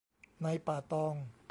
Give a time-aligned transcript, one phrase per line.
[0.43, 1.15] ในป่าตอง